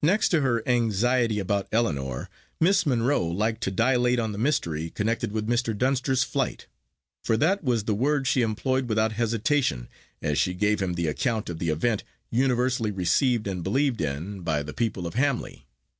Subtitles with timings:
[0.00, 2.28] Next to her anxiety about Ellinor,
[2.60, 5.76] Miss Monro liked to dilate on the mystery connected with Mr.
[5.76, 6.68] Dunster's flight;
[7.24, 9.88] for that was the word she employed without hesitation,
[10.22, 14.62] as she gave him the account of the event universally received and believed in by
[14.62, 15.66] the people of Hamley.